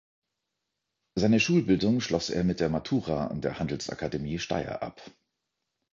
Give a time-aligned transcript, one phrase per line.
[1.13, 4.99] Seine Schulbildung schloss er mit der Matura an der Handelsakademie Steyr ab.